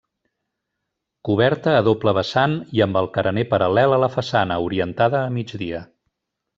Coberta 1.29 1.75
a 1.81 1.83
doble 1.89 2.15
vessant 2.19 2.57
i 2.79 2.83
amb 2.87 2.99
el 3.05 3.11
carener 3.19 3.47
paral·lel 3.55 3.97
a 3.99 4.03
la 4.07 4.13
façana, 4.19 4.61
orientada 4.71 5.25
a 5.29 5.33
migdia. 5.41 5.89